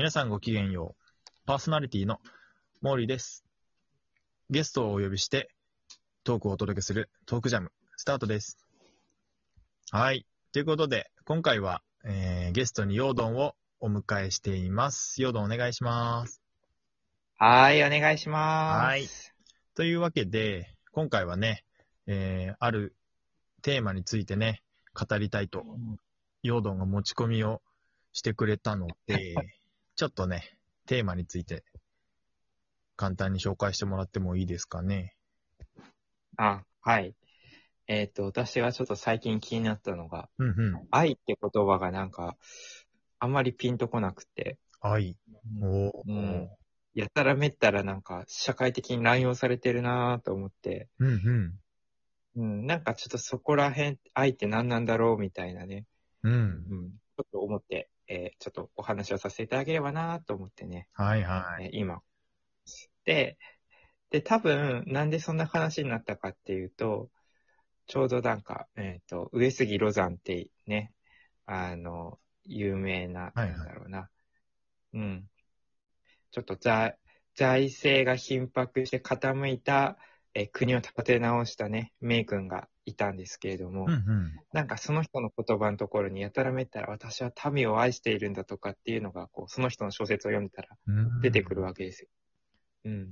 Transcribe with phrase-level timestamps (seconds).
[0.00, 1.30] 皆さんごきげんよう。
[1.44, 2.20] パーソナリティの
[2.80, 3.44] モーリーです。
[4.48, 5.50] ゲストをお呼びして
[6.24, 8.56] トークをお届けするトークジャムスタートです。
[9.90, 10.24] はい。
[10.52, 15.20] ということで、今回は、えーゲストにヨードンをお迎えしています。
[15.20, 16.40] ヨードンお願いします。
[17.36, 18.86] はい、お願いします。
[18.86, 19.06] はい
[19.74, 21.62] というわけで、今回はね、
[22.06, 22.96] えーある
[23.60, 24.62] テーマについてね、
[24.94, 25.62] 語りたいと、
[26.42, 27.60] ヨードンが持ち込みを
[28.14, 29.34] してくれたので、
[30.00, 30.56] ちょっとね、
[30.86, 31.62] テーマについて、
[32.96, 35.14] 簡単に紹介してもらってもいいですかね？
[36.38, 37.14] あ、はい。
[37.86, 40.88] えっ、と、私がちょっと最近気になったのが、うんうん。
[40.90, 42.38] 愛って言葉がなんか、
[43.18, 45.18] あんまりピンとこなくて、愛。
[45.60, 46.48] おーうん
[46.94, 52.42] やたらめったらなんか、社会的に乱用されてるなぁと思って、うんうん。
[52.42, 55.84] うん、なんかちょっとそこら辺、愛って何なんだろうみたいなね、
[56.22, 56.32] うん。
[56.32, 61.66] うん、ちょっと思って、えーちょっとお話をさせていただければなぁと思ってね、はいはい。
[61.66, 62.02] えー今。
[63.04, 63.38] で、
[64.10, 67.08] で、多分、なんでそんな話になったかっていうと、
[67.86, 70.92] ちょうどなんか、えっ、と、上杉ロザンってね、
[71.46, 74.10] あの、有名な、はいはいなんだろうな。
[74.94, 75.30] うん。
[76.32, 76.96] ちょっと財
[77.36, 79.96] 財政が緊迫して傾いた、
[80.34, 84.40] えー国を立て直したね、名君がいたんですけれども、うんうん。
[84.52, 92.08] なんかその人の言葉のところにやたらめったら私は民を愛しているんだとかっていうのが、こう、その人の小説を読んでたらうん出てくるわけですよ。
[92.84, 93.08] うん。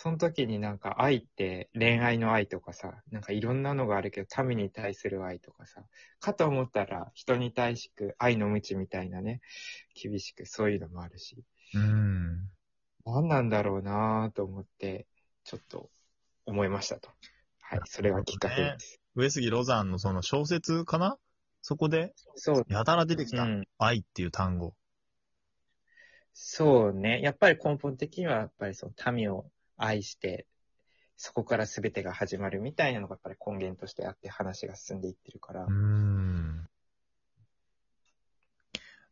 [0.00, 5.82] その時になんか愛って恋愛の愛とかさ、なんかいろんなのがあるけど民に対する愛とかさ、
[6.20, 9.40] かと思ったら人に対しく愛の無知みたいなね、
[10.00, 11.42] 厳しくそういうのもあるし、
[11.74, 12.48] うん。
[13.04, 15.08] 何なんだろうなぁと思って、
[15.42, 15.90] ちょっと
[16.46, 17.10] 思いましたと。
[17.70, 18.98] はい、それがきっかけです。
[19.14, 21.18] 上杉ロザンのその小説かな？
[21.60, 23.68] そこで、そう、やたら出てきた、うん。
[23.76, 24.72] 愛っていう単語。
[26.32, 27.20] そうね。
[27.20, 29.44] やっぱり根本的には、やっぱりその民を
[29.76, 30.46] 愛して、
[31.18, 35.66] そこから全てが始まるみたいなのがやっぱり根源としてあって話が進んでいってるから。
[35.68, 36.66] うん。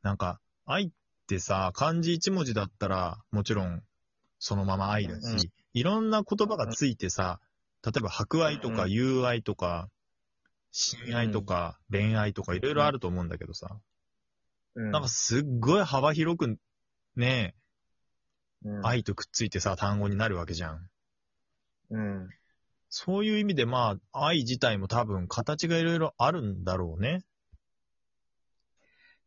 [0.00, 0.90] なんか、愛っ
[1.26, 3.82] てさ、漢字一文字だったら、もちろん、
[4.38, 5.38] そのまま愛だし、うん
[5.74, 7.38] いろんな言葉がついてさ、
[7.86, 9.88] 例えば博愛とかうん友愛とか、
[10.72, 13.78] 親愛とか恋愛とかいろいろあると思うんだけどさ、
[14.74, 16.58] うんなんかすっごい幅広く
[17.14, 17.54] ね、
[18.64, 20.90] うん愛とくっついてさ、単語になるわけじゃん。
[21.90, 22.28] うん。
[22.88, 27.24] そういう意味でまあ、愛自体も多分形がいろいろあるんだろうね。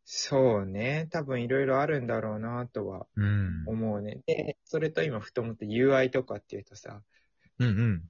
[0.04, 1.08] そうね。
[1.12, 3.64] 多分いろいろあるんだろうなとはうん。
[3.66, 4.20] 思うね。
[4.26, 7.02] で、それと今ふと思って友愛とかっていうとさ、
[7.58, 8.09] うんうん。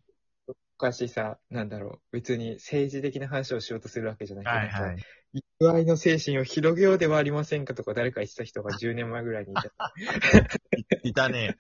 [0.81, 5.05] 昔さ、なんだろう、別に政治的な話をしようとするわけじゃないけど、はいはい。
[5.61, 10.99] 友愛の精神を広げようではありませんかとか誰か言ってた人が10年前ぐらいにい た。
[11.03, 11.59] いたね。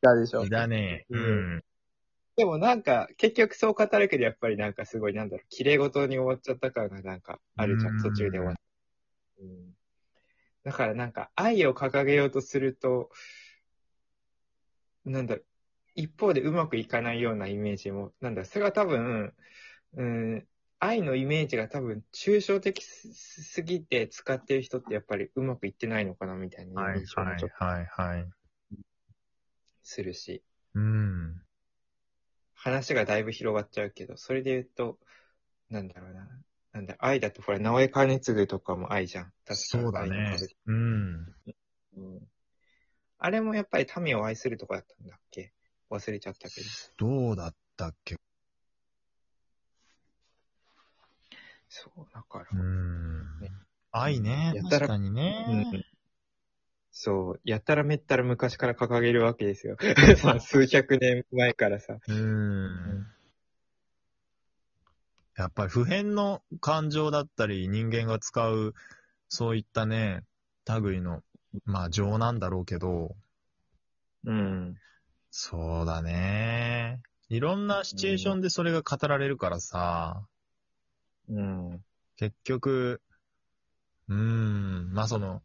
[0.00, 1.04] たでしょいたね。
[1.10, 1.64] うん。
[2.36, 8.54] でもなんか、結局そう語るけど、やっぱりなんかすごい、なんだろう、綺麗事に終わっちゃった感がなんかあるじゃうんん、途中で終わっ
[9.40, 9.76] うん。
[10.64, 13.10] だからなんか、愛を掲げようとすると、
[15.04, 15.44] なんだろう、
[15.94, 19.34] 一方でうまくいかないようなイメージも、なんだそれは多分、
[19.94, 20.48] うん、
[20.78, 28.28] 愛のイメージが多分、抽象的すすぎて使ってる人ってやっぱりうまくいってないのかな、みたいなはい印象もちょっとはいはい。
[29.82, 30.42] するし。
[30.74, 31.42] うん。
[32.54, 34.98] 話がだいぶ広がっちゃうけど、それで言うと、
[35.68, 36.28] なんだろうな。
[36.72, 39.24] なんだ、愛だと、ほら、直江兼次とかも愛じゃん。
[39.24, 40.38] 確かそうだね。
[40.66, 41.34] うん。
[41.96, 42.20] うん。
[43.18, 45.52] あれもやっぱり民を愛するとこだったんだっけ？
[45.92, 46.66] 忘れちゃったけど。
[46.96, 48.16] どうだったっけ？
[51.68, 52.46] そう、だから。
[52.52, 53.52] うんね。
[53.92, 54.52] 愛ね。
[54.54, 55.70] やたら確かにうね。
[55.70, 55.84] ん
[56.90, 59.76] そう、やったらめったら昔から掲げるわけですよ。
[60.40, 61.98] 数百年前からさ。
[62.06, 63.06] うん。
[65.36, 68.74] やっぱり普遍の感情だったり、人間が使う、
[69.28, 70.24] そういったね、
[70.82, 71.22] 類の、
[71.64, 73.16] まあ情なんだろうけど、
[74.24, 74.76] うん。
[75.34, 77.00] そうだね。
[77.30, 80.26] いろんなシチュエーションでそれが語られるからさ、
[81.26, 81.84] うん。
[82.16, 83.00] 結局、
[84.08, 85.42] うーん、まあその、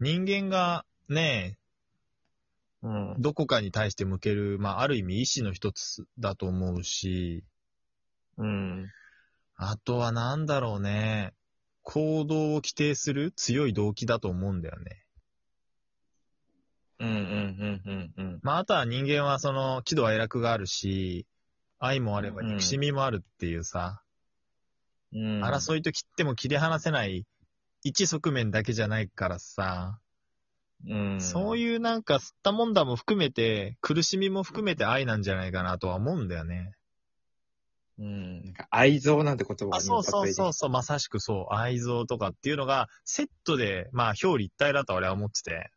[0.00, 1.56] 人間がね、
[2.82, 3.14] うん。
[3.18, 7.42] どこかに対して向ける、まあある意味意志の一つだと思うし、
[8.36, 8.86] うん。
[9.56, 11.32] あとはなんだろうね、
[11.84, 15.06] 行動を規定する強い動機だと思うんだよね。
[17.00, 17.08] うん。
[17.08, 17.82] うん。
[17.86, 18.12] うん。
[18.16, 18.40] うん。
[18.42, 21.26] まああとは人間はその喜怒哀楽があるし、
[21.78, 24.02] 愛もあれば憎しみもあるっていうさ、
[25.12, 25.42] うん。
[25.42, 27.26] 争いと切っても切り離せない
[27.82, 29.98] 一側面だけじゃないからさ、
[30.86, 31.20] うん。
[31.20, 31.58] そうう。
[31.58, 36.72] いうなんか吸ったもんだも含めて、苦しみも含めて愛なんじゃないかなとは思うんだよね。
[37.98, 38.44] うん。
[38.44, 40.52] なんか愛憎なんて言葉があ、そうそうそうう。
[40.52, 45.70] そう、まさしくそう、愛憎とかっていうのが、セットで、まあ、表裏一体だと俺は思ってて。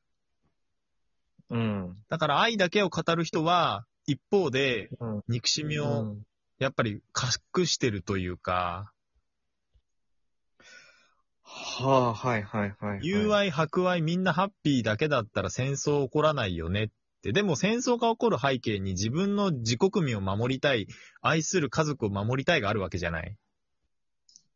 [1.49, 1.97] うん。
[2.09, 5.21] だから愛だけを語る人は、一方で、うん。
[5.27, 6.23] 憎しみを、うん
[6.59, 7.01] やっぱり
[7.57, 8.93] 隠してるというか、
[11.43, 12.99] はあ、はいはいはい、はい。
[13.03, 16.87] 友愛、博愛、みんなハッピーだけだったら戦争起こらないよねっ
[17.21, 17.31] て。
[17.33, 20.87] でも戦争が起こる背景に自分の自国民を守りたい、
[21.21, 23.35] 愛する家族を守りたいがあるわけじゃない。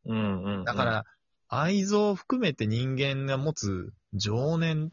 [0.06, 0.64] うんうんうん。
[0.64, 1.06] だから、
[1.50, 4.92] 愛憎を含めて人間が持つ情念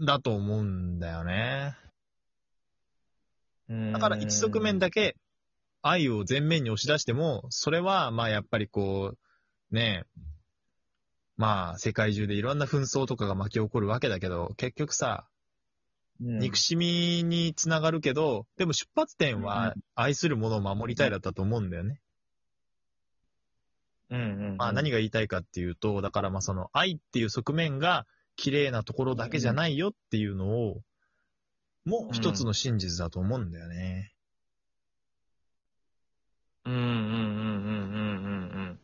[0.00, 1.76] だと思うんだよね。
[3.68, 5.16] うん、だから一側面だけ
[5.82, 9.14] 愛を前面に押し出しても、それはまあやっぱりこ
[9.70, 10.20] う、ねえ、
[11.36, 15.26] まあ世界中でいろんな紛争とかが巻き起こるわけだけど、結局さ、
[16.20, 22.00] うん、憎しみにつながるけど、でも出発点は愛するものを守りたいだったと思うんだよね。
[24.10, 24.56] うんうんうん。
[24.56, 28.06] まあ何が言いたいかっていうと、だからまあその愛っていう側面が
[28.40, 30.80] 綺麗なところだけじゃないよっていうのを、
[31.84, 34.14] もう一つの真実だと思うんだよね。
[36.64, 38.78] うんうんうんうんうんうん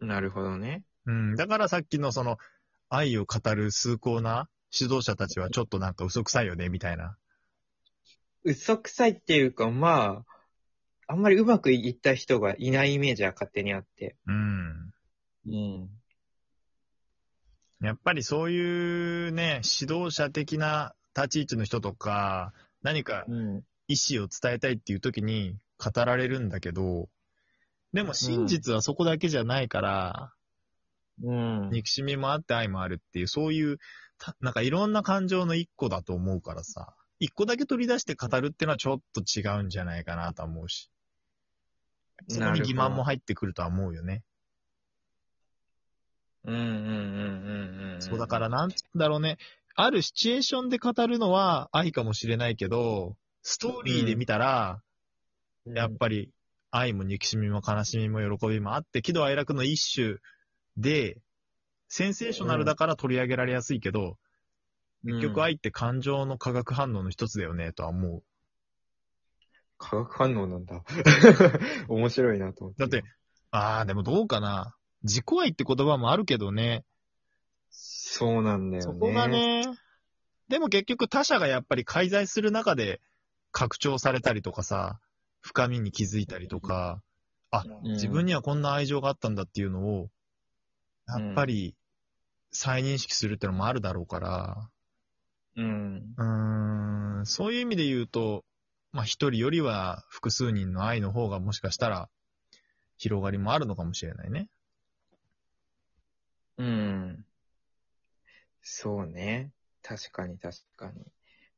[0.00, 0.08] うん。
[0.08, 0.82] なるほどね。
[1.04, 1.36] うん。
[1.36, 2.38] だからさっきのその
[2.88, 7.18] 愛を語る崇高な指導者たちはちょっとなんか嘘くさいよね、みたいな。
[8.44, 10.24] 嘘くさいっていうか、ま
[11.06, 14.16] あ、あんまりうまくいった人がいないイメージは勝手にあって。
[14.26, 14.94] うん。
[15.48, 16.01] うん。
[17.82, 22.52] やっぱりそういうね、指導者的な立ち位置の人とか、
[22.82, 23.64] 何かうん。
[23.88, 27.08] 意思を伝えたいっていう時に語られるんだけど、
[27.92, 30.32] でも真実はそこだけじゃないから、
[31.22, 31.70] うん。
[31.70, 33.78] 憎しみもあって愛もあるっていう、そういう、
[34.18, 40.88] たなんかいろんな感情の一個だと思うからさ、一個だけ取り出して語るっていうのはちょっと違うんじゃないかなとは思うし、
[42.28, 44.22] そこに欺瞞も入ってくるとは思うよね。
[46.44, 48.02] うんうんうんうんうん。
[48.02, 49.38] そうだからなんつうんだろうね、
[49.74, 54.82] あるシチュエーションで語るのは愛かもしれないけど、ストーリーで見たら、
[55.66, 56.30] らやっぱり
[56.70, 60.16] 愛も憎しみも悲しみも喜びもあって、喜怒哀楽の一種
[60.76, 61.18] で、
[61.88, 64.16] センセーショナルだから取り上げられやすいけど、
[65.04, 68.22] 結局愛って感情の化学反応の一つだよね、とは思う。
[69.78, 70.84] 化学反応なんだ。
[71.88, 72.80] 面白いなと思って。
[72.80, 73.04] だって、
[73.50, 74.76] ああ、でもどうかな。
[75.04, 76.84] 自己愛って言葉もあるけどね。
[77.70, 78.92] そうなんだよね。
[78.92, 79.28] そこが。
[79.28, 79.64] ね。
[80.48, 83.00] でも結局他者がやっぱり介在する中で
[83.52, 85.00] 拡張されたりとかさ、
[85.40, 87.02] 深みに気づいたりとか、
[87.50, 90.08] あ、自分に、にはこんな愛情があったんだっていうのを、
[91.06, 91.74] やっぱり
[92.50, 94.70] 再認識するってのもあるだろうから、
[95.56, 96.14] うん。
[96.16, 98.44] うーん、そういう意味で言うと、
[98.92, 102.08] まあ一人よりは複数人の愛の方がもしかしたら
[102.98, 104.48] 広がりもあるのかもしれないね。
[106.58, 107.24] うん。
[108.62, 109.50] そうね。
[109.82, 111.04] 確かに確かに。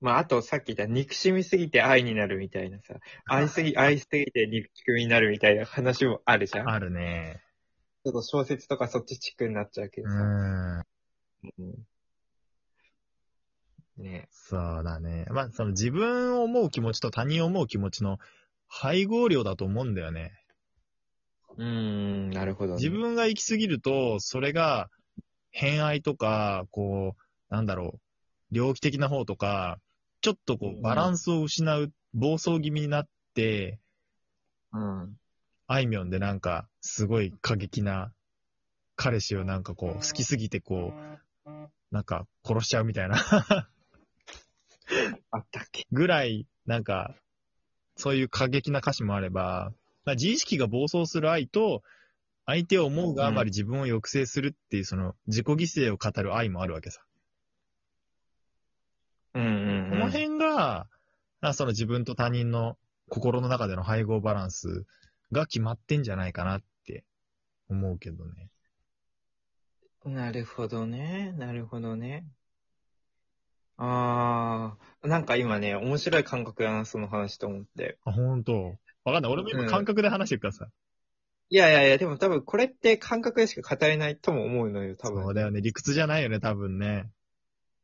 [0.01, 2.95] まあ、あとさっき言った憎しみすぎて愛になるみたいなさ、
[3.27, 6.69] 愛すぎ、 愛しすぎて憎しみになるみたいな話もあるじゃん。
[6.69, 7.43] あるね。
[8.05, 10.17] ちょっと小説とかそっちチックになっちゃうけうどさ。
[10.19, 11.87] うん
[13.97, 15.25] ねそうだね。
[15.31, 18.19] まあ、その自分を思う気持ちと他人を思う気持ちの
[18.67, 20.33] 配合量だと思うんだよね。
[21.57, 22.77] うーん、なるほど、ね。
[22.77, 24.91] 自分が行き過ぎると、それが
[25.51, 27.17] 偏愛とか、こ
[27.51, 28.01] う、なんだろ
[28.53, 29.79] う、猟奇的な方とか、
[30.21, 33.79] ちょっとこうんう、バランスを失う、暴走気味になって、
[34.73, 35.17] うん。
[35.67, 38.13] あいみょんでなんか、すごい過激な
[38.97, 40.93] 彼氏をなんかこう、好きすぎてこ
[41.47, 41.51] う、
[41.91, 43.17] なんか殺しちゃうみたいな
[45.31, 45.87] あったっけ？
[45.93, 47.15] ぐらい、なんか、
[47.97, 49.73] そういう過激な歌詞もあれば、
[50.05, 51.83] まあ自意識が暴走する愛と、
[52.47, 55.55] 相手を思うがあまり自分を抑制するっていう、その、自己犠
[55.89, 57.01] 牲を語る愛もあるわけさ。
[59.35, 59.91] うんうん、うん。
[59.91, 60.87] この辺が、
[61.41, 62.77] あその自分と他人の
[63.09, 64.85] 心の中での配合バランス
[65.33, 67.05] が決まってんじゃないかなって
[67.69, 68.51] 思うけどね。
[70.05, 71.33] なるほどね。
[71.39, 72.27] なるほどね。
[73.77, 77.99] あー、なんか今ね、面白い感覚だな、その話と思って。
[78.05, 78.77] あ、ほんと。
[79.05, 79.33] わかんない。
[79.33, 80.67] 俺も今感覚で話してるからさ。
[81.51, 85.23] いやいやいや、でも多分これって感覚でしか語れないとも思うのよ、多分。
[85.25, 85.61] そうだよね。
[85.61, 87.11] 理屈じゃないよね、多分ね。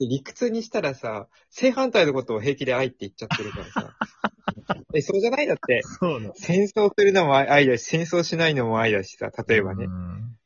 [0.00, 3.94] 理屈にしたらさ、正反対のことを平気で愛って言っちゃってるからさ。
[4.94, 6.32] え、そうじゃないだって、そうだ。
[6.34, 9.88] 戦争するのも愛だし、戦争しないのも愛だしさ、例えばねう。
[9.88, 10.38] ん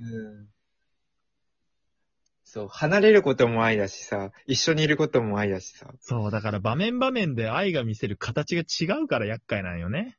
[0.00, 0.48] うん。
[2.44, 5.92] そう、離れることも愛だしさ、一緒にいることも愛だしさ。
[6.00, 10.18] そう、だから場面場面で愛が見せる形が違うから厄介なんよね。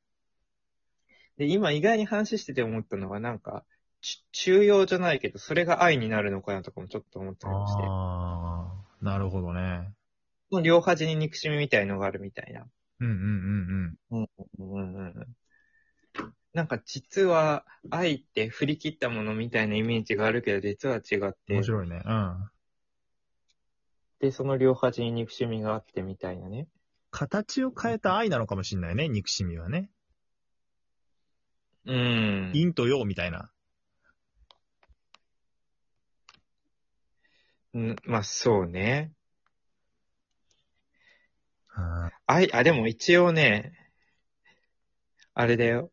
[1.37, 3.65] で、今意外に話してて思ったのは、なんか、
[4.01, 7.83] ち中庸じゃないけど、それが愛になるのかなとかもちょっと思ったりもして。
[7.83, 9.93] ああ、なるほどね。
[10.51, 12.67] もう両端に憎しみみたいのがあるみたいな。
[12.99, 14.27] うんうんうんうん
[14.59, 15.35] うんうん。
[16.53, 21.33] なんか実は愛って振り切ったものみたいなイメージがあるけど、実は違っうん。
[21.47, 21.63] て面。
[21.63, 22.03] 白いね。
[22.05, 22.49] うん。
[24.19, 26.67] で、その両端に憎しみがあってみたいなね。
[27.09, 29.89] 形を変えた愛なのかもしんないね、憎しみはね。
[31.85, 32.51] うん。
[32.53, 33.49] 陰と陽みたいな。
[37.73, 39.11] うんまあそうね。
[41.75, 43.73] うん愛、あ、でも一応ね、
[45.33, 45.91] あれだよ。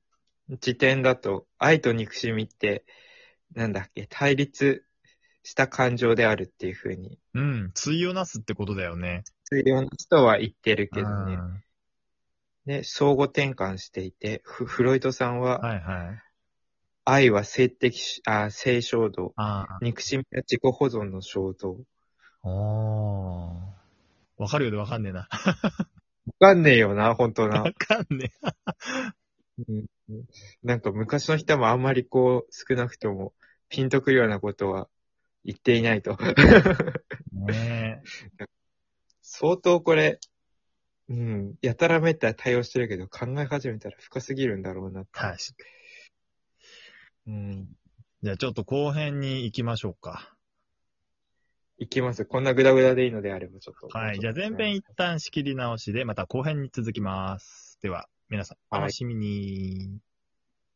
[0.60, 2.84] 辞典だと、愛と憎しみって、
[3.54, 4.84] なんだっけ、対立
[5.42, 9.24] した感情であるっていう風に、うん、対をなすってことだよね。
[9.52, 11.62] いろんな人は言ってるけどう
[12.66, 12.82] ね。
[12.84, 16.22] 相互転換していて、フフロイトさんは、はいはい。
[17.04, 19.32] 愛は性的し、あ、性衝動。
[19.36, 21.78] あ憎しみは自己保存の衝動。
[22.42, 22.48] あ。
[22.48, 24.42] おー。
[24.42, 25.28] わかるようでわかんねえな。
[25.28, 25.28] わ
[26.38, 27.72] かんねえよな、本当なわ。
[27.72, 28.32] かんね
[29.68, 29.86] うん
[30.62, 33.32] なんか昔の人もあんまりこう、少なくとも、
[33.68, 34.88] ピンとくるようなことは
[35.44, 36.16] 言っていないと。
[37.48, 37.52] え。
[37.52, 38.02] ね
[39.22, 40.18] 相当これ、
[41.10, 45.10] うん、やたらめったら対応してるけど、考え始めたら深すぎるんだろうなって。
[45.12, 45.36] 確か
[47.26, 47.68] うん。
[48.22, 50.36] じゃあちょっと後編に行きましょうか。
[51.78, 52.24] いきます。
[52.24, 53.98] こんなグダグダでいいのであれば、ちょっと。
[53.98, 54.20] はい。
[54.20, 57.78] じゃあ前編一旦仕切り直しで、また後編に続きます。
[57.82, 59.98] では、皆さん、お楽しみに。